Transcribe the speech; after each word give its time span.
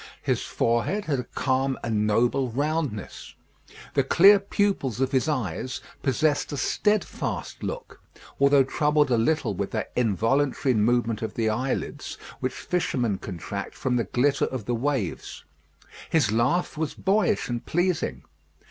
His 0.23 0.41
forehead 0.41 1.05
had 1.05 1.19
a 1.19 1.23
calm 1.25 1.77
and 1.83 2.07
noble 2.07 2.49
roundness. 2.49 3.35
The 3.93 4.03
clear 4.03 4.39
pupils 4.39 4.99
of 4.99 5.11
his 5.11 5.29
eyes 5.29 5.79
possessed 6.01 6.51
a 6.51 6.57
steadfast 6.57 7.61
look, 7.61 8.01
although 8.39 8.63
troubled 8.63 9.11
a 9.11 9.17
little 9.19 9.53
with 9.53 9.69
that 9.73 9.91
involuntary 9.95 10.73
movement 10.73 11.21
of 11.21 11.35
the 11.35 11.49
eyelids 11.51 12.17
which 12.39 12.51
fishermen 12.51 13.19
contract 13.19 13.75
from 13.75 13.95
the 13.97 14.05
glitter 14.05 14.45
of 14.45 14.65
the 14.65 14.73
waves. 14.73 15.45
His 16.09 16.31
laugh 16.31 16.79
was 16.79 16.95
boyish 16.95 17.47
and 17.47 17.63
pleasing. 17.63 18.23